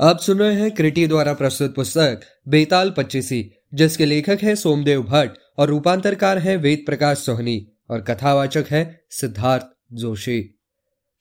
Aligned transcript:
आप 0.00 0.20
सुन 0.20 0.38
रहे 0.38 0.54
हैं 0.54 0.70
क्रिटी 0.70 1.06
द्वारा 1.06 1.34
प्रस्तुत 1.34 1.74
पुस्तक, 1.74 2.20
बेताल 2.48 2.90
पच्चीसी, 2.90 3.50
जिसके 3.74 4.04
लेखक 4.04 4.38
हैं 4.42 4.54
सोमदेव 4.54 5.02
भट्ट 5.02 5.38
और 5.58 5.68
रूपांतरकार 5.68 6.38
हैं 6.38 6.56
वेद 6.56 6.82
प्रकाश 6.86 7.18
सोहनी 7.18 7.72
और 7.90 8.00
कथावाचक 8.00 8.64
है 8.70 9.04
सिद्धार्थ 9.10 9.66
जोशी। 9.92 10.58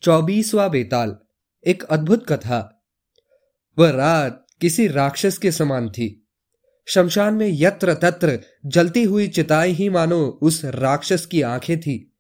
चौबीसवा 0.02 0.68
बेताल, 0.68 1.18
एक 1.68 1.84
अद्भुत 1.84 2.26
कथा। 2.30 2.84
वह 3.80 3.90
रात 3.90 4.46
किसी 4.62 4.88
राक्षस 4.88 5.38
के 5.38 5.52
समान 5.52 5.90
थी। 5.90 6.28
शमशान 6.86 7.34
में 7.34 7.50
यत्र 7.52 7.94
तत्र 7.94 8.40
जलती 8.66 9.04
हुई 9.04 9.28
चिताएँ 9.28 9.72
ही 9.72 9.90
मानो 9.90 10.40
उस 10.42 10.66
राक्षस 10.66 11.26
की 11.26 11.42
आँखें 11.42 11.80
थी। 11.80 12.14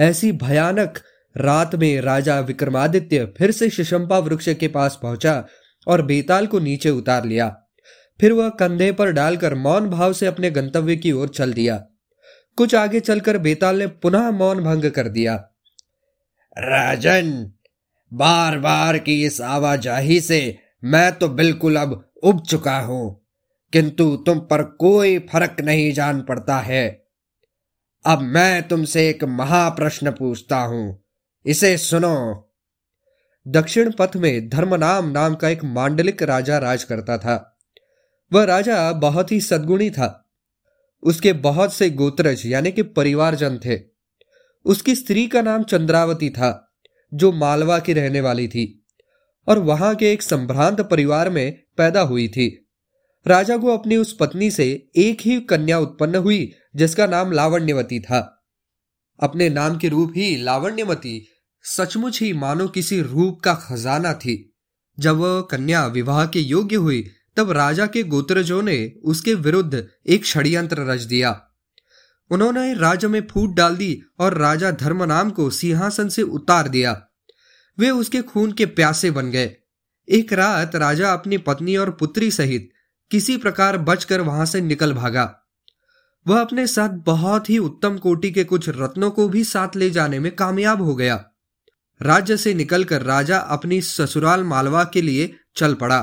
ऐसी 0.00 0.32
भयानक 0.32 0.98
रात 1.36 1.74
में 1.74 2.00
राजा 2.00 2.40
विक्रमादित्य 2.40 3.34
फिर 3.36 3.50
से 3.50 3.70
शिशंपा 3.70 4.18
वृक्ष 4.18 4.48
के 4.48 4.68
पास 4.68 4.98
पहुँचा 5.02 5.46
और 5.86 6.02
बेताल 6.02 6.46
को 6.46 6.58
नीचे 6.60 6.90
उतार 6.90 7.24
लिया। 7.24 7.48
फिर 8.20 8.32
वह 8.32 8.48
कंधे 8.50 8.90
पर 8.92 9.10
डालकर 9.12 9.54
मौन 9.54 9.88
भाव 9.90 10.12
से 10.12 10.26
अपने 10.26 10.50
गंतव्य 10.50 10.96
की 10.96 11.12
ओर 11.12 11.28
चल 11.30 11.52
दिया। 11.52 11.76
कुछ 12.58 12.74
आगे 12.74 13.00
चलकर 13.00 13.38
बेताल 13.38 13.78
ने 13.78 13.86
पुनः 13.86 14.30
मौन 14.30 14.62
भंग 14.64 14.90
कर 14.90 15.08
दिया। 15.08 15.34
राजन 16.56 17.32
बार 18.12 18.58
बार 18.58 18.98
की 18.98 19.22
इस 19.24 19.40
आवाजाही 19.40 20.20
से 20.20 20.58
मैं 20.84 21.10
तो 21.12 21.28
बिल्कुल 21.30 21.76
अब 21.76 21.92
उब 22.22 22.42
चुका 22.42 22.78
हूँ, 22.78 23.20
किंतु 23.72 24.14
तुम 24.16 24.38
पर 24.40 24.62
कोई 24.80 25.18
फ़र्क 25.30 25.60
नहीं 25.60 25.92
जान 25.92 26.20
पड़ता 26.22 26.58
है। 26.58 26.86
अब 28.04 28.22
मैं 28.22 28.68
तुमसे 28.68 29.08
एक 29.08 29.24
महाप्रश्न 29.24 30.10
पूछता 30.10 30.56
हूँ, 30.58 31.02
इसे 31.46 31.76
सुनो। 31.78 32.48
दक्षिण 33.48 33.92
पथ 33.98 34.16
में 34.16 34.48
धर्मनाम 34.48 35.10
नाम 35.10 35.34
का 35.34 35.48
एक 35.48 35.64
मांडलिक 35.64 36.22
राजा 36.22 36.58
राज 36.58 36.84
करता 36.84 37.18
था। 37.18 37.58
वह 38.32 38.44
राजा 38.44 38.92
बहुत 38.92 39.32
ही 39.32 39.40
सद्गुणी 39.40 39.90
था। 39.90 40.30
उसके 41.02 41.32
बहुत 41.32 41.74
से 41.74 41.90
गोत्रज, 41.90 42.42
यानी 42.46 42.72
कि 42.72 42.82
परिवारजन 42.82 43.60
थे। 43.66 43.80
उसकी 44.64 44.94
स्त्री 44.94 45.26
का 45.26 45.42
नाम 45.42 45.62
चंद्रावती 45.62 46.30
था, 46.30 46.74
जो 47.14 47.32
मालवा 47.32 47.78
की 47.78 47.92
रहने 47.92 48.20
वाली 48.20 48.48
थी। 48.48 48.86
और 49.48 49.58
वहाँ 49.58 49.94
के 49.94 50.12
एक 50.12 50.22
संभ्रांत 50.22 50.80
परिवार 50.80 51.30
में 51.30 51.62
पैदा 51.76 52.00
हुई 52.00 52.28
थी। 52.28 52.68
राजा 53.26 53.56
को 53.56 53.78
अपनी 53.78 53.96
उस 53.96 54.16
पत्नी 54.20 54.50
से 54.50 54.88
एक 54.96 55.20
ही 55.20 55.40
कन्या 55.40 55.78
उत्पन्न 55.78 56.14
हुई, 56.14 56.52
जिसका 56.76 57.06
नाम 57.06 57.32
लावण्यवती 57.32 58.00
था। 58.00 58.44
अपने 59.20 59.48
नाम 59.48 59.78
के 59.78 59.88
रूप 59.88 60.12
ही 60.16 60.36
लावण्यवती 60.36 61.28
सचमुच 61.62 62.20
ही 62.20 62.32
मानो 62.32 62.68
किसी 62.68 63.02
रूप 63.02 63.40
का 63.40 63.54
खजाना 63.54 64.14
थी। 64.14 64.56
जब 64.98 65.16
वह 65.16 65.40
कन्या 65.40 65.86
विवाह 65.86 66.26
के 66.26 66.40
योग्य 66.40 66.76
हुई, 66.76 67.10
तब 67.36 67.50
राजा 67.50 67.86
के 67.86 68.02
गोत्रजों 68.02 68.62
ने 68.62 68.92
उसके 69.04 69.34
विरुद्ध 69.34 69.88
एक 70.06 70.26
षड्यंत्र 70.26 70.78
रच 70.78 71.00
दिया। 71.00 71.48
उन्होंने 72.30 72.74
राज्य 72.74 73.08
में 73.08 73.26
फूट 73.30 73.54
डाल 73.54 73.76
दी 73.76 74.02
और 74.18 74.38
राजा 74.38 74.70
धर्मनाम 74.70 75.30
को 75.30 75.50
सिंहासन 75.50 76.08
से 76.08 76.22
उतार 76.22 76.68
दिया। 76.68 77.06
वे 77.78 77.90
उसके 77.90 78.22
खून 78.22 78.52
के 78.52 78.66
प्यासे 78.66 79.10
बन 79.10 79.30
गए। 79.30 79.56
एक 80.08 80.32
रात 80.32 80.76
राजा 80.76 81.12
अपनी 81.12 81.38
पत्नी 81.38 81.76
और 81.76 81.90
पुत्री 81.90 82.30
सहित 82.30 82.70
किसी 83.10 83.36
प्रकार 83.36 83.78
बचकर 83.78 84.20
वहाँ 84.20 84.46
से 84.46 84.60
निकल 84.60 84.92
भागा। 84.92 85.38
वह 86.26 86.40
अपने 86.40 86.66
साथ 86.66 86.88
बहुत 86.88 87.50
ही 87.50 87.58
उत्तम 87.58 87.98
कोटि 87.98 88.30
के 88.30 88.44
कुछ 88.44 88.68
रत्नों 88.68 89.10
को 89.10 89.28
भी 89.28 89.44
साथ 89.44 89.76
ले 89.76 89.90
जाने 89.90 90.18
में 90.18 90.36
कामयाब 90.36 90.82
हो 90.82 90.94
गया। 90.94 91.28
राज्य 92.02 92.36
से 92.36 92.54
निकलकर 92.54 93.02
राजा 93.02 93.38
अपनी 93.38 93.80
ससुराल 93.80 94.44
मालवा 94.44 94.84
के 94.84 95.02
लिए 95.02 95.34
चल 95.56 95.74
पड़ा। 95.74 96.00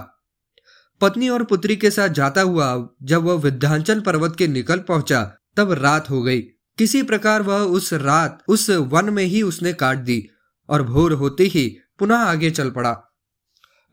पत्नी 1.02 1.30
और 1.30 1.44
पुत्री 1.44 1.76
के 1.76 1.92
साथ 1.92 2.10
जाता 2.10 2.42
हुआ 2.42 2.88
जब 3.04 3.24
वह 3.24 3.34
विध्यांचल 3.34 4.00
पर्वत 4.00 4.36
के 4.36 4.48
निकल 4.48 4.80
पहुँचा, 4.80 5.38
तब 5.58 5.72
रात 5.72 6.10
हो 6.10 6.22
गई। 6.22 6.42
किसी 6.78 7.04
प्रकार 7.04 7.42
वह 7.42 7.58
उस 7.58 7.94
रात, 7.94 8.44
उस 8.48 8.70
वन 8.70 9.10
में 9.10 9.24
ही 9.24 9.42
उसने 9.42 9.74
काट 9.74 9.98
दी 9.98 10.30
और 10.70 10.84
भोर 10.84 11.14
होते 11.14 11.44
ही 11.44 11.78
पुनः 12.00 12.16
आगे 12.16 12.52
चल 12.52 12.70
पड़ा। 12.70 12.92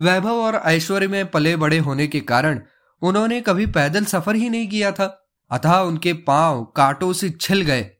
वैभव 0.03 0.41
और 0.41 0.55
ऐश्वर्य 0.55 1.09
में 1.09 1.31
पले 1.31 1.57
बड़े 1.57 1.79
होने 1.79 2.07
के 2.07 2.21
कारण 2.21 2.61
उन्होंने 3.03 3.41
कभी 3.41 3.67
पैदल 3.67 4.05
सफ़र 4.05 4.35
ही 4.35 4.49
नहीं 4.49 4.69
किया 4.69 4.93
था, 4.93 5.31
अतः 5.51 5.75
उनके 5.75 6.13
पाँव 6.13 6.65
कांटों 6.77 7.13
से 7.13 7.31
छिल 7.31 7.61
गए। 7.61 7.91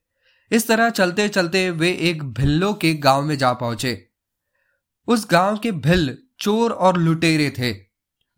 इस 0.51 0.69
तरह 0.69 0.91
चलते 0.91 1.29
चलते 1.29 1.71
वे 1.71 1.91
एक 2.01 2.23
भिल्लो 2.25 2.73
के 2.75 2.95
गाँव 2.95 3.23
में 3.23 3.39
जा 3.39 3.53
पहुँचे। 3.53 4.06
उस 5.09 5.27
गाँव 5.31 5.57
के 5.57 5.73
भिल, 5.73 6.19
चोर 6.41 6.71
और 6.71 6.97
लुटेरे 6.97 7.51
थे। 7.51 7.73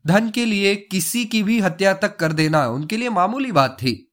धन 0.06 0.30
के 0.30 0.44
लिए 0.44 0.74
किसी 0.90 1.24
की 1.24 1.42
भी 1.42 1.60
हत्या 1.60 1.94
तक 1.94 2.16
कर 2.16 2.32
देना 2.32 2.66
उनके 2.68 2.96
लिए 2.96 3.08
मामूली 3.10 3.52
बात 3.52 3.76
थी। 3.82 4.04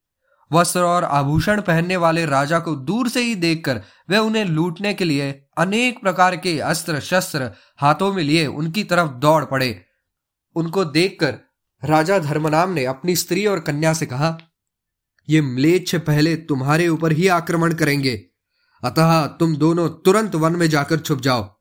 वस्त्र 0.52 0.80
और 0.80 1.04
आभूषण 1.04 1.62
पहनने 1.62 1.98
वाले 1.98 2.26
राजा 2.26 2.60
को 2.60 2.76
दूर 2.76 3.10
से 3.10 3.22
ही 3.22 3.36
देखकर 3.36 3.82
वे 4.10 4.18
उन्हें 4.18 4.46
लूटने 4.46 4.94
के 4.94 5.06
लिए 5.06 5.32
अनेक 5.58 6.02
प्रकार 6.02 6.36
के 6.38 6.60
अस्त्र, 6.60 7.00
शस्त्र 7.00 7.52
हाथों 7.78 8.14
में 8.14 8.24
लिए 8.24 8.46
उनकी 8.48 8.84
तरफ़ 8.84 9.12
दौड़ 9.12 9.46
पड़े। 9.46 9.86
उनको 10.56 10.86
देखकर 10.86 11.40
राजा 11.84 12.20
धर्मनाम 12.20 12.70
ने 12.70 12.86
अपनी 12.86 13.16
स्त्री 13.16 13.46
और 13.46 13.60
कन्या 13.60 13.94
से 13.94 14.06
कहा, 14.06 14.38
ये 15.30 15.42
म्लेच्छ 15.42 15.96
पहले 15.96 16.36
तुम्हारे 16.36 16.88
ऊपर 16.88 17.12
ही 17.12 17.28
आक्रमण 17.28 17.74
करेंगे। 17.74 18.16
अतः 18.84 19.26
तुम 19.28 19.56
दोनों 19.56 19.90
तुरंत 19.90 20.36
वन 20.36 20.56
में 20.56 20.70
जाकर 20.70 21.00
छुप 21.00 21.22
जाओ। 21.22 21.55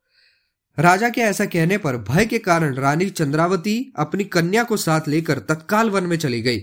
राजा 0.78 1.08
के 1.08 1.20
ऐसा 1.20 1.44
कहने 1.44 1.78
पर 1.78 1.96
भय 1.96 2.26
के 2.26 2.38
कारण 2.38 2.74
रानी 2.74 3.10
चंद्रावती 3.10 3.92
अपनी 3.96 4.24
कन्या 4.24 4.64
को 4.64 4.76
साथ 4.76 5.00
लेकर 5.08 5.38
तत्काल 5.38 5.90
वन 5.90 6.04
में 6.04 6.18
चली 6.18 6.42
गई। 6.42 6.58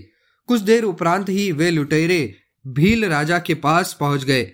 कुछ 0.46 0.60
देर 0.60 0.84
उपरांत 0.84 1.28
ही 1.28 1.52
वे 1.52 1.70
लुटेरे 1.70 2.34
भील 2.66 3.04
राजा 3.04 3.38
के 3.38 3.54
पास 3.54 3.96
पहुँच 4.00 4.24
गए 4.24 4.52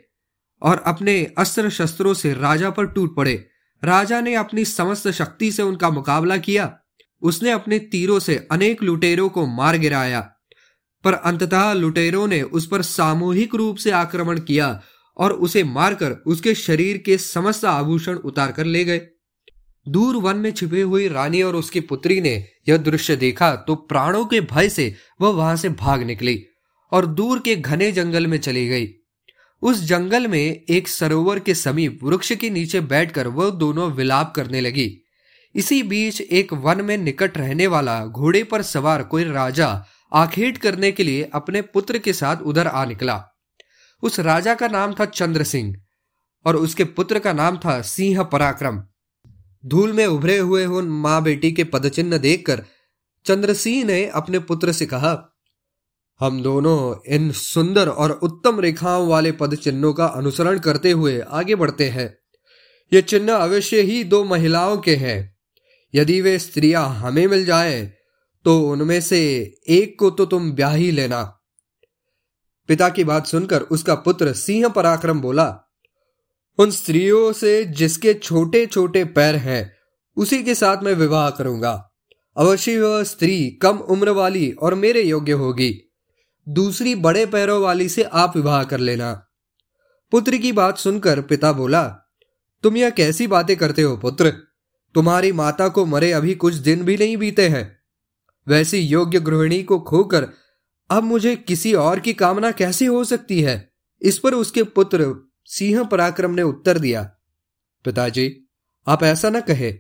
और 0.63 0.83
अपने 0.87 1.33
अस्त्र 1.39 1.71
शस्त्रों 1.71 2.15
से 2.15 2.35
राजा 2.35 2.71
पर 2.71 2.87
टूट 2.87 3.17
पड़े। 3.17 3.49
राजा 3.85 4.21
ने 4.21 4.35
अपनी 4.35 4.65
समस्त 4.65 5.09
शक्ति 5.09 5.53
से 5.53 5.63
उनका 5.63 5.91
मुकाबला 5.91 6.37
किया। 6.37 6.79
उसने 7.23 7.51
अपने 7.51 7.79
तीरों 7.79 8.19
से 8.19 8.49
अनेक 8.51 8.83
लुटेरों 8.83 9.29
को 9.29 9.47
मार 9.47 9.79
गिराया। 9.79 10.21
पर 11.05 11.13
अंततः 11.13 11.73
लुटेरों 11.73 12.27
ने 12.27 12.43
उस 12.43 12.67
पर 12.67 12.83
सामूहिक 12.83 13.55
रूप 13.55 13.77
से 13.77 13.91
आक्रमण 13.91 14.41
किया 14.41 14.83
और 15.17 15.33
उसे 15.33 15.65
मारकर 15.65 16.11
उसके 16.11 16.55
शरीर 16.55 16.99
के 16.99 17.19
समस्त 17.19 17.65
आभूषण 17.65 18.15
उतार 18.15 18.53
कर 18.53 18.65
ले 18.65 18.85
गए। 18.85 19.07
दूर 19.91 20.17
वन 20.17 20.37
में 20.37 20.51
छिपी 20.53 20.81
हुई 20.81 21.09
रानी 21.09 21.43
और 21.43 21.57
उसकी 21.57 21.81
पुत्री 21.81 22.21
ने 22.21 22.33
यह 22.69 22.77
दृश्य 22.77 23.17
देखा 23.17 23.55
तो 23.57 23.75
प्राणों 23.75 24.25
के 24.27 24.41
भय 24.41 24.69
से 24.69 24.95
वह 25.21 25.31
वहाँ 25.31 25.57
से 25.57 25.69
भाग 25.69 26.03
निकली 26.03 26.43
और 26.93 27.07
दूर 27.07 27.39
के 27.39 27.57
घने 27.57 27.91
जंगल 27.93 28.27
में 28.27 28.39
चली 28.39 28.67
गई। 28.69 28.89
उस 29.63 29.83
जंगल 29.83 30.27
में 30.27 30.65
एक 30.69 30.89
सरोवर 30.89 31.39
के 31.39 31.55
समीप 31.55 32.01
वृक्ष 32.03 32.33
के 32.33 32.51
नीचे 32.51 32.81
बैठकर 32.81 33.29
वह 33.29 33.51
दोनों 33.51 33.91
विलाप 33.93 34.33
करने 34.37 34.61
लगी। 34.61 34.91
इसी 35.55 35.83
बीच 35.83 36.21
एक 36.21 36.53
वन 36.53 36.81
में 36.85 36.97
निकट 36.99 37.39
रहने 37.39 37.67
वाला 37.67 38.05
घोड़े 38.07 38.43
पर 38.45 38.63
सवार 38.63 39.03
कोई 39.03 39.25
राजा 39.25 39.85
आखेट 40.13 40.59
करने 40.59 40.93
के 40.93 41.03
लिए 41.03 41.31
अपने 41.35 41.63
पुत्र 41.63 41.99
के 41.99 42.13
साथ 42.13 42.37
उधर 42.37 42.67
आ 42.67 42.85
निकला। 42.85 43.23
उस 44.03 44.21
राजा 44.21 44.55
का 44.55 44.69
नाम 44.69 44.95
था 45.01 45.05
चंद्र 45.05 45.45
सिंह 45.45 45.75
और 46.45 46.57
उसके 46.57 46.85
पुत्र 46.85 47.19
का 47.19 47.33
नाम 47.33 47.57
था 47.57 47.81
सिंह 47.83 48.23
पराक्रम। 48.23 48.83
धूल 49.65 49.93
में 49.93 50.07
उभरे 50.07 50.39
हुए 50.39 50.65
उन 50.67 50.89
माँ 50.89 51.23
बेटी 51.23 51.53
के 51.53 51.65
पदचिन्ह 51.65 52.19
देखकर 52.19 52.65
चंद्र 53.27 53.55
सिंह 53.55 53.85
ने 53.85 54.05
अपने 54.07 54.39
पुत्र 54.39 54.73
से 54.73 54.87
कहा, 54.87 55.35
हम 56.21 56.43
दोनों 56.43 56.95
इन 57.15 57.31
सुंदर 57.31 57.89
और 57.89 58.11
उत्तम 58.13 58.61
रेखाओं 58.61 59.07
वाले 59.09 59.33
पद 59.33 59.55
चिन्हों 59.55 59.93
का 59.93 60.07
अनुसरण 60.07 60.59
करते 60.59 60.91
हुए 60.91 61.21
आगे 61.21 61.55
बढ़ते 61.55 61.89
हैं। 61.89 62.19
ये 62.93 63.03
चिन्ह 63.03 63.35
अवश्य 63.35 63.81
ही 63.81 64.03
दो 64.05 64.25
महिलाओं 64.25 64.77
के 64.79 64.97
हैं। 64.97 65.37
यदि 65.95 66.21
वे 66.21 66.39
स्त्रियाँ 66.39 66.89
हमें 66.97 67.27
मिल 67.27 67.45
जाए 67.45 67.93
तो 68.45 68.61
उनमें 68.63 69.01
से 69.01 69.21
एक 69.69 69.99
को 69.99 70.11
तो 70.11 70.27
तुम 70.27 70.53
ब्याह 70.53 70.75
ही 70.75 70.91
लेना। 70.91 71.23
पिता 72.69 72.89
की 72.89 73.05
बात 73.05 73.27
सुनकर 73.27 73.63
उसका 73.63 73.95
पुत्र 73.95 74.33
सिंह 74.33 74.69
पराक्रम 74.69 75.21
बोला 75.21 75.47
उन 76.59 76.71
स्त्रियों 76.71 77.33
से 77.33 77.65
जिसके 77.65 78.15
छोटे 78.15 78.67
छोटे 78.67 79.05
पैर 79.05 79.37
हैं, 79.37 79.77
उसी 80.17 80.43
के 80.43 80.55
साथ 80.55 80.83
मैं 80.83 80.95
विवाह 80.95 81.31
करूँगा। 81.31 81.91
अवश्य 82.37 82.81
वह 82.81 83.03
स्त्री 83.03 83.51
कम 83.51 83.79
उम्र 83.79 84.11
वाली 84.11 84.51
और 84.53 84.75
मेरे 84.75 85.03
योग्य 85.03 85.33
होगी। 85.33 85.95
दूसरी 86.49 86.95
बड़े 86.95 87.27
पैरों 87.27 87.61
वाली 87.61 87.89
से 87.89 88.03
आप 88.03 88.37
विवाह 88.37 88.65
कर 88.65 88.79
लेना। 88.79 89.27
पुत्र 90.11 90.37
की 90.37 90.53
बात 90.53 90.79
सुनकर 90.79 91.21
पिता 91.21 91.53
बोला, 91.53 91.85
तुम 92.63 92.77
यह 92.77 92.91
कैसी 92.91 93.27
बातें 93.27 93.57
करते 93.57 93.83
हो 93.83 93.97
पुत्र? 93.97 94.31
तुम्हारी 94.95 95.33
माता 95.33 95.69
को 95.69 95.87
मरे 95.87 96.13
अभी 96.13 96.35
कुछ 96.35 96.55
दिन 96.55 96.85
भी 96.85 96.97
नहीं 96.97 97.17
बीते 97.17 97.49
हैं। 97.49 97.79
वैसी 98.49 98.79
योग्य 98.79 99.21
गृहिणी 99.21 99.63
को 99.63 99.79
खोकर 99.79 100.29
अब 100.91 101.03
मुझे 101.03 101.37
किसी 101.37 101.75
और 101.75 102.01
की 102.01 102.13
कामना 102.13 102.51
कैसी 102.51 102.87
हो 102.87 103.05
सकती 103.05 103.43
है? 103.43 103.71
इस 104.03 104.19
पर 104.19 104.35
उसके 104.35 104.63
पुत्र 104.63 105.28
सिंह 105.51 105.83
पराक्रम 105.85 106.31
ने 106.31 106.43
उत्तर 106.43 106.79
दिया, 106.79 107.03
पिताजी, 107.85 108.49
आप 108.87 109.03
ऐसा 109.03 109.31
न 109.31 109.41
कहे। 109.41 109.73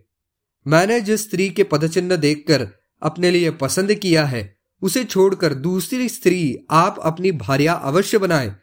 मैंने 0.66 1.00
जिस 1.00 1.28
स्त्री 1.28 1.48
के 1.50 1.64
पदचिन्ह 1.64 2.16
देखकर 2.16 2.68
अपने 3.02 3.30
लिए 3.30 3.50
पसंद 3.50 3.94
किया 3.94 4.24
है, 4.24 4.56
उसे 4.82 5.04
छोड़कर 5.04 5.54
दूसरी 5.54 6.08
स्त्री 6.08 6.56
आप 6.70 6.98
अपनी 6.98 7.32
भार्या 7.32 7.72
अवश्य 7.72 8.18
बनाए। 8.18 8.54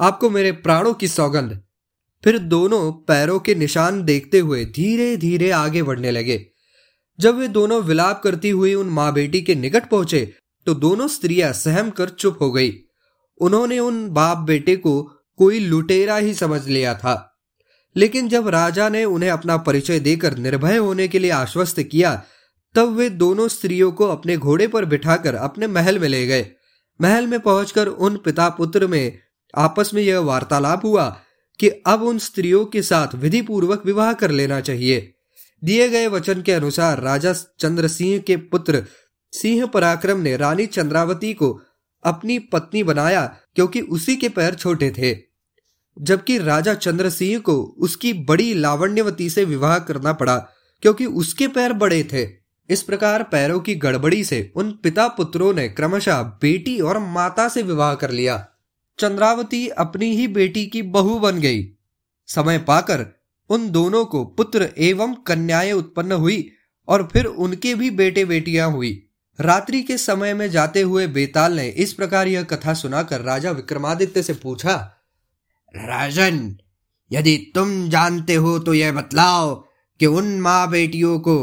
आपको 0.00 0.30
मेरे 0.30 0.52
प्राणों 0.52 0.94
की 0.94 1.08
सौगंध। 1.08 1.60
फिर 2.24 2.38
दोनों 2.38 2.92
पैरों 2.92 3.38
के 3.40 3.54
निशान 3.54 4.02
देखते 4.04 4.38
हुए 4.38 4.64
धीरे 4.64 5.16
धीरे 5.16 5.50
आगे 5.50 5.82
बढ़ने 5.82 6.10
लगे। 6.10 6.44
जब 7.18 7.38
वे 7.38 7.48
दोनों 7.48 7.82
विलाप 7.82 8.20
करती 8.24 8.50
हुई 8.50 8.74
उन 8.74 8.86
माँ 8.86 9.12
बेटी 9.12 9.42
के 9.42 9.54
निकट 9.54 9.88
पहुँचे 9.88 10.34
तो 10.66 10.74
दोनों 10.74 11.08
स्त्रियाँ 11.08 11.52
सहम 11.52 11.90
कर 11.90 12.08
चुप 12.08 12.38
हो 12.40 12.50
गई। 12.52 12.72
उन्होंने 13.40 13.78
उन 13.78 14.08
बाप 14.10 14.38
बेटे 14.38 14.76
को 14.76 14.94
कोई 15.36 15.58
लुटेरा 15.60 16.16
ही 16.16 16.34
समझ 16.34 16.68
लिया 16.68 16.94
था। 16.94 17.30
लेकिन 17.96 18.28
जब 18.28 18.48
राजा 18.48 18.88
ने 18.88 19.04
उन्हें 19.04 19.30
अपना 19.30 19.56
परिचय 19.56 20.00
देकर 20.00 20.36
निर्भय 20.36 20.76
होने 20.76 21.08
के 21.08 21.18
लिए 21.18 21.30
आश्वस्त 21.30 21.82
किया, 21.82 22.22
तब 22.74 22.96
वे 22.96 23.10
दोनों 23.10 23.48
स्त्रियों 23.48 23.92
को 23.92 24.06
अपने 24.06 24.36
घोड़े 24.36 24.68
पर 24.68 24.84
बिठाकर 24.84 25.34
अपने 25.34 25.66
महल 25.66 25.98
में 25.98 26.08
ले 26.08 26.26
गए। 26.26 26.50
महल 27.00 27.26
में 27.26 27.40
पहुंचकर 27.40 27.86
उन 27.86 28.16
पिता 28.16 28.48
पुत्र 28.48 28.86
में 28.86 29.18
आपस 29.56 29.90
में 29.94 30.02
यह 30.02 30.18
वार्तालाप 30.18 30.84
हुआ 30.84 31.20
कि 31.60 31.68
अब 31.68 32.02
उन 32.02 32.18
स्त्रियों 32.18 32.64
के 32.64 32.82
साथ 32.82 33.14
विधि 33.14 33.42
पूर्वक 33.42 33.86
विवाह 33.86 34.12
कर 34.12 34.30
लेना 34.30 34.60
चाहिए। 34.60 35.14
दिए 35.64 35.88
गए 35.88 36.06
वचन 36.06 36.42
के 36.42 36.52
अनुसार 36.52 37.00
राजा 37.00 37.32
चंद्र 37.32 37.88
सिंह 37.88 38.18
के 38.18 38.36
पुत्र 38.36 38.84
सिंह 39.32 39.66
पराक्रम 39.66 40.20
ने 40.20 40.36
रानी 40.36 40.66
चंद्रावती 40.66 41.34
को 41.34 41.60
अपनी 42.04 42.38
पत्नी 42.38 42.82
बनाया 42.82 43.36
क्योंकि 43.54 43.80
उसी 43.80 44.16
के 44.16 44.28
पैर 44.28 44.54
छोटे 44.54 44.90
थे। 44.90 45.16
जबकि 46.00 46.38
राजा 46.38 46.74
चंद्र 46.74 47.10
सिंह 47.10 47.40
को 47.40 47.54
उसकी 47.78 48.12
बड़ी 48.12 48.54
लावण्यवती 48.54 49.30
से 49.30 49.44
विवाह 49.44 49.78
करना 49.78 50.12
पड़ा 50.12 50.36
क्योंकि 50.82 51.06
उसके 51.06 51.48
पैर 51.48 51.72
बड़े 51.72 52.02
थे। 52.04 52.26
इस 52.70 52.82
प्रकार 52.82 53.22
पैरों 53.22 53.60
की 53.60 53.74
गड़बड़ी 53.74 54.24
से 54.24 54.52
उन 54.56 54.70
पिता 54.82 55.08
पुत्रों 55.08 55.52
ने 55.54 55.68
क्रमशः 55.68 56.22
बेटी 56.22 56.80
और 56.80 56.98
माता 56.98 57.48
से 57.48 57.62
विवाह 57.62 57.94
कर 57.94 58.10
लिया। 58.10 58.48
चंद्रावती 58.98 59.68
अपनी 59.68 60.16
ही 60.16 60.28
बेटी 60.28 60.66
की 60.66 60.82
बहू 60.82 61.18
बन 61.18 61.38
गई। 61.38 61.64
समय 62.26 62.58
पाकर 62.58 63.06
उन 63.48 63.70
दोनों 63.70 64.04
को 64.04 64.24
पुत्र 64.24 64.68
एवं 64.78 65.14
कन्याएँ 65.14 65.72
उत्पन्न 65.72 66.12
हुई 66.12 66.50
और 66.88 67.08
फिर 67.12 67.24
उनके 67.24 67.74
भी 67.74 67.90
बेटे 67.90 68.24
बेटियाँ 68.24 68.70
हुई। 68.70 69.08
रात्रि 69.38 69.82
के 69.82 69.98
समय 69.98 70.34
में 70.34 70.50
जाते 70.50 70.80
हुए 70.80 71.06
बेताल 71.06 71.52
ने 71.52 71.66
इस 71.68 71.92
प्रकार 71.92 72.28
यह 72.28 72.42
कथा 72.42 72.74
सुनाकर 72.74 73.20
राजा 73.20 73.50
विक्रमादित्य 73.50 74.22
से 74.22 74.32
पूछा, 74.32 74.74
राजन, 75.74 76.56
यदि 77.10 77.36
तुम 77.54 77.88
जानते 77.88 78.34
हो 78.34 78.58
तो 78.58 78.74
यह 78.74 78.92
बतलाओ 78.92 79.54
कि 80.00 80.06
उन 80.06 80.40
माँ 80.40 80.70
बेटियों 80.70 81.18
को 81.18 81.36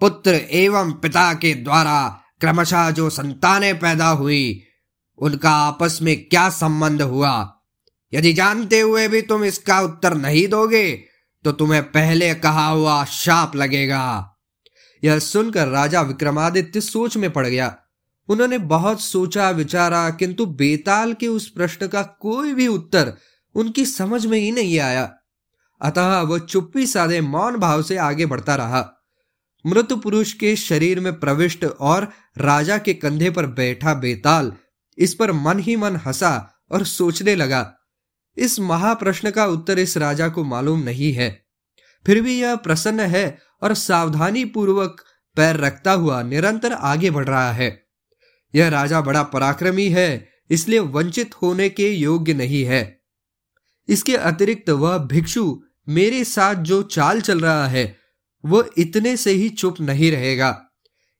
पुत्र 0.00 0.34
एवं 0.34 0.92
पिता 0.92 1.32
के 1.34 1.54
द्वारा 1.54 2.20
क्रमशः 2.40 2.90
जो 2.90 3.08
संतानें 3.10 3.78
पैदा 3.78 4.08
हुई, 4.08 4.62
उनका 5.18 5.50
आपस 5.50 5.98
में 6.02 6.16
क्या 6.24 6.48
संबंध 6.50 7.02
हुआ? 7.02 7.58
यदि 8.12 8.32
जानते 8.32 8.80
हुए 8.80 9.08
भी 9.08 9.22
तुम 9.22 9.44
इसका 9.44 9.80
उत्तर 9.80 10.14
नहीं 10.14 10.46
दोगे 10.48 10.92
तो 11.44 11.52
तुम्हें 11.52 11.82
पहले 11.82 12.34
कहा 12.34 12.66
हुआ 12.68 13.04
शाप 13.04 13.56
लगेगा। 13.56 14.31
यह 15.04 15.18
सुनकर 15.18 15.68
राजा 15.68 16.00
विक्रमादित्य 16.00 16.80
सोच 16.80 17.16
में 17.16 17.30
पड़ 17.30 17.46
गया। 17.46 17.76
उन्होंने 18.28 18.58
बहुत 18.58 19.00
सोचा, 19.00 19.50
विचारा, 19.50 20.10
किंतु 20.10 20.46
बेताल 20.46 21.12
के 21.12 21.28
उस 21.28 21.50
प्रश्न 21.50 21.88
का 21.88 22.02
कोई 22.02 22.54
भी 22.54 22.66
उत्तर 22.66 23.12
उनकी 23.54 23.86
समझ 23.86 24.26
में 24.26 24.38
ही 24.38 24.50
नहीं 24.50 24.78
आया। 24.78 25.14
अतः 25.80 26.20
वह 26.20 26.38
चुप्पी 26.38 26.86
साधे 26.86 27.20
मौन 27.20 27.56
भाव 27.56 27.82
से 27.82 27.96
आगे 27.96 28.26
बढ़ता 28.26 28.54
रहा। 28.54 28.92
मृत 29.66 29.92
पुरुष 29.92 30.32
के 30.32 30.56
शरीर 30.56 31.00
में 31.00 31.20
प्रविष्ट 31.20 31.64
और 31.64 32.12
राजा 32.38 32.78
के 32.78 32.94
कंधे 32.94 33.30
पर 33.30 33.46
बैठा 33.46 33.94
बेताल 33.94 34.52
इस 34.98 35.14
पर 35.14 35.32
मन 35.32 35.58
ही 35.58 35.76
मन 35.76 35.96
हंसा 35.96 36.54
और 36.70 36.84
सोचने 36.84 37.34
लगा। 37.34 37.76
इस 38.36 38.60
महाप्रश्न 38.60 39.30
का 39.30 39.46
उत्तर 39.46 39.78
इस 39.78 39.96
राजा 39.96 40.28
को 40.28 40.44
मालूम 40.44 40.80
नहीं 40.80 41.12
है। 41.12 41.41
फिर 42.06 42.20
भी 42.22 42.40
यह 42.40 42.56
प्रसन्न 42.56 43.00
है 43.00 43.38
और 43.62 43.74
सावधानी 43.74 44.44
पूर्वक 44.44 45.02
पैर 45.36 45.56
रखता 45.56 45.92
हुआ 45.92 46.22
निरंतर 46.22 46.72
आगे 46.72 47.10
बढ़ 47.10 47.26
रहा 47.26 47.52
है। 47.52 47.70
यह 48.54 48.68
राजा 48.68 49.00
बड़ा 49.00 49.22
पराक्रमी 49.22 49.88
है, 49.88 50.28
इसलिए 50.50 50.78
वंचित 50.78 51.34
होने 51.34 51.68
के 51.68 51.90
योग्य 51.90 52.34
नहीं 52.34 52.64
है। 52.64 53.00
इसके 53.88 54.16
अतिरिक्त 54.16 54.70
वह 54.70 54.96
भिक्षु 54.98 55.60
मेरे 55.88 56.24
साथ 56.24 56.54
जो 56.54 56.82
चाल 56.82 57.20
चल 57.20 57.40
रहा 57.40 57.66
है 57.66 57.84
वह 58.44 58.70
इतने 58.78 59.16
से 59.16 59.30
ही 59.30 59.48
चुप 59.48 59.80
नहीं 59.80 60.10
रहेगा। 60.12 60.58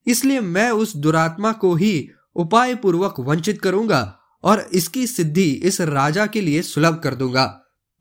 इसलिए 0.06 0.40
मैं 0.40 0.70
उस 0.70 0.96
दुरात्मा 0.96 1.52
को 1.52 1.74
ही 1.74 2.08
उपाय 2.36 2.74
पूर्वक 2.74 3.20
वंचित 3.20 3.60
करूँगा 3.62 4.00
और 4.44 4.60
इसकी 4.72 5.06
सिद्धि 5.06 5.50
इस 5.64 5.80
राजा 5.80 6.26
के 6.26 6.40
लिए 6.40 6.62
सुलभ 6.62 7.00
कर 7.04 7.14
दूँगा, 7.14 7.44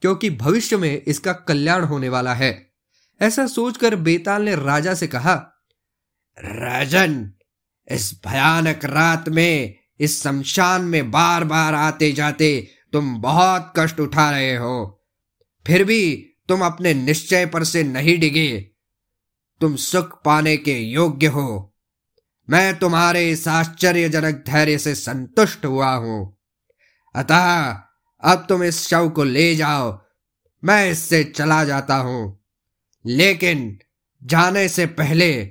क्योंकि 0.03 0.29
भविष्य 0.29 0.77
में 0.77 1.01
इसका 1.01 1.33
कल्याण 1.47 1.83
होने 1.83 2.09
वाला 2.09 2.33
है। 2.33 2.70
ऐसा 3.21 3.47
सोचकर 3.47 3.95
बेताल 3.95 4.41
ने 4.41 4.55
राजा 4.55 4.93
से 4.93 5.07
कहा, 5.07 5.33
राजन, 6.39 7.31
इस 7.91 8.21
भयानक 8.27 8.85
रात 8.85 9.29
में, 9.29 9.75
इस 9.99 10.23
शमशान 10.23 10.81
में 10.81 11.11
बार 11.11 11.43
बार 11.43 11.75
आते 11.75 12.11
जाते 12.11 12.67
तुम 12.93 13.21
बहुत 13.21 13.73
कष्ट 13.77 13.99
उठा 13.99 14.31
रहे 14.31 14.55
हो। 14.55 15.03
फिर 15.67 15.83
भी 15.83 16.33
तुम 16.47 16.65
अपने 16.65 16.93
निश्चय 16.93 17.45
पर 17.45 17.63
से 17.63 17.83
नहीं 17.83 18.19
डिगे। 18.19 18.71
तुम 19.61 19.75
सुख 19.75 20.21
पाने 20.25 20.57
के 20.57 20.79
योग्य 20.79 21.27
हो। 21.27 21.77
मैं 22.49 22.79
तुम्हारे 22.79 23.31
इस 23.31 23.47
आश्चर्यजनक 23.47 24.43
धैर्य 24.47 24.77
से 24.77 24.95
संतुष्ट 24.95 25.65
हुआ 25.65 25.93
हूँ। 25.93 26.37
अतः 27.15 27.71
अब 28.23 28.45
तुम 28.49 28.63
इस 28.63 28.87
शव 28.87 29.09
को 29.09 29.23
ले 29.23 29.55
जाओ। 29.55 30.01
मैं 30.63 30.91
इससे 30.91 31.23
चला 31.23 31.63
जाता 31.63 31.95
हूँ। 31.95 32.40
लेकिन 33.05 33.79
जाने 34.23 34.69
से 34.69 34.85
पहले 34.85 35.43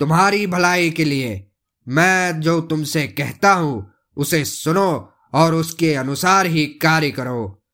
तुम्हारी 0.00 0.46
भलाई 0.46 0.90
के 0.90 1.04
लिए 1.04 1.44
मैं 1.88 2.40
जो 2.40 2.60
तुमसे 2.60 3.06
कहता 3.06 3.52
हूँ, 3.52 3.92
उसे 4.16 4.44
सुनो 4.44 5.12
और 5.34 5.54
उसके 5.54 5.94
अनुसार 5.94 6.46
ही 6.46 6.66
कार्य 6.66 7.10
करो। 7.10 7.64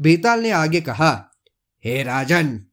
बेताल 0.00 0.40
ने 0.40 0.50
आगे 0.50 0.80
कहा, 0.80 1.30
हे 1.84 2.02
राजन, 2.02 2.64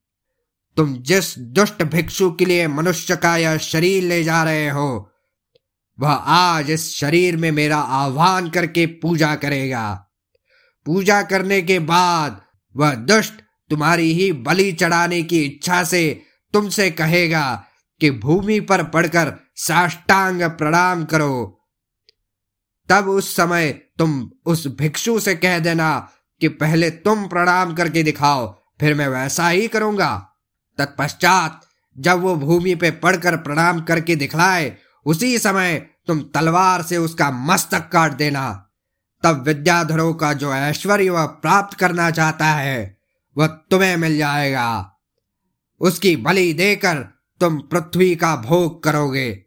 तुम 0.77 0.97
जिस 0.97 1.39
दुष्ट 1.39 1.83
भिक्षु 1.83 2.31
के 2.31 2.45
लिए 2.45 2.67
मनुष्य 2.67 3.15
का 3.15 3.37
यह 3.37 3.57
शरीर 3.57 4.03
ले 4.03 4.23
जा 4.23 4.43
रहे 4.43 4.69
हो, 4.69 5.11
वह 5.99 6.09
आज 6.09 6.71
इस 6.71 6.95
शरीर 6.95 7.37
में 7.37 7.51
मेरा 7.51 7.77
आह्वान 7.77 8.49
करके 8.49 8.85
पूजा 8.85 9.35
करेगा। 9.35 10.09
पूजा 10.85 11.21
करने 11.23 11.61
के 11.61 11.79
बाद 11.79 12.41
वह 12.75 12.93
दुष्ट 12.95 13.33
तुम्हारी 13.69 14.13
ही 14.13 14.31
बलि 14.31 14.71
चढ़ाने 14.71 15.23
की 15.23 15.43
इच्छा 15.43 15.83
से 15.83 16.23
तुमसे 16.53 16.91
कहेगा 16.91 17.63
कि 17.99 18.11
भूमि 18.11 18.59
पर 18.59 18.83
पड़कर 18.83 19.33
साष्टांग 19.55 20.41
प्रणाम 20.41 21.05
करो। 21.05 21.53
तब 22.89 23.07
उस 23.07 23.35
समय 23.35 23.71
तुम 23.71 24.31
उस 24.45 24.67
भिक्षु 24.67 25.19
से 25.19 25.35
कह 25.35 25.59
देना 25.59 26.09
कि 26.41 26.47
पहले 26.47 26.89
तुम 26.89 27.27
प्रणाम 27.27 27.75
करके 27.75 28.03
दिखाओ, 28.03 28.59
फिर 28.79 28.93
मैं 28.93 29.07
वैसा 29.07 29.49
ही 29.49 29.67
करूँगा। 29.67 30.29
तत्पश्चात 30.77 31.61
जब 31.97 32.19
वो 32.19 32.35
भूमि 32.35 32.75
पे 32.75 32.91
पड़कर 32.91 33.37
प्रणाम 33.37 33.81
करके 33.81 34.15
दिखलाए, 34.15 34.77
उसी 35.05 35.37
समय 35.37 35.87
तुम 36.07 36.21
तलवार 36.21 36.81
से 36.81 36.97
उसका 36.97 37.31
मस्तक 37.31 37.89
काट 37.93 38.11
देना। 38.11 38.69
तब 39.23 39.43
विद्याधरों 39.43 40.13
का 40.13 40.33
जो 40.33 40.53
ऐश्वर्य 40.53 41.09
वह 41.09 41.25
प्राप्त 41.25 41.77
करना 41.77 42.11
चाहता 42.11 42.45
है 42.45 42.96
वह 43.37 43.47
तुम्हें 43.47 43.97
मिल 43.97 44.17
जाएगा। 44.17 44.99
उसकी 45.81 46.15
बलि 46.15 46.53
देकर 46.53 47.03
तुम 47.39 47.59
पृथ्वी 47.59 48.15
का 48.15 48.35
भोग 48.35 48.83
करोगे। 48.83 49.43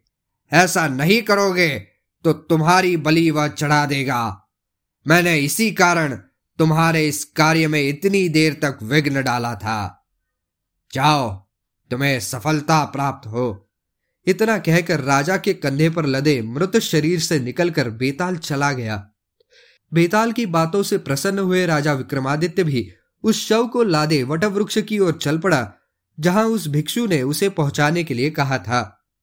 ऐसा 0.51 0.87
नहीं 0.87 1.21
करोगे 1.21 1.79
तो 2.23 2.33
तुम्हारी 2.33 2.97
बलि 2.97 3.31
वह 3.31 3.47
चढ़ा 3.47 3.85
देगा। 3.85 4.49
मैंने 5.07 5.37
इसी 5.39 5.71
कारण 5.71 6.15
तुम्हारे 6.59 7.07
इस 7.07 7.23
कार्य 7.25 7.67
में 7.67 7.81
इतनी 7.89 8.29
देर 8.29 8.53
तक 8.53 8.79
विघ्न 8.83 9.23
डाला 9.23 9.55
था। 9.55 10.07
जाओ, 10.93 11.47
तुम्हें 11.91 12.19
सफलता 12.19 12.83
प्राप्त 12.85 13.27
हो। 13.27 13.69
इतना 14.27 14.57
कहकर 14.57 14.99
राजा 14.99 15.37
के 15.37 15.53
कंधे 15.53 15.89
पर 15.89 16.05
लदे 16.05 16.41
मृत 16.41 16.77
शरीर 16.77 17.19
से 17.19 17.39
निकलकर 17.39 17.89
बेताल 17.89 18.37
चला 18.37 18.71
गया। 18.71 19.09
बेताल 19.93 20.31
की 20.31 20.45
बातों 20.45 20.83
से 20.83 20.97
प्रसन्न 20.97 21.39
हुए 21.39 21.65
राजा 21.65 21.93
विक्रमादित्य 21.93 22.63
भी 22.63 22.91
उस 23.23 23.47
शव 23.47 23.67
को 23.67 23.83
लादे 23.83 24.23
वटवृक्ष 24.23 24.77
की 24.77 24.99
ओर 24.99 25.13
चल 25.13 25.37
पड़ा, 25.37 25.73
जहाँ 26.19 26.45
उस 26.45 26.67
भिक्षु 26.67 27.05
ने 27.05 27.23
उसे 27.23 27.49
पहुँचाने 27.49 28.03
के 28.03 28.13
लिए 28.13 28.29
कहा 28.29 28.57
था। 28.57 29.00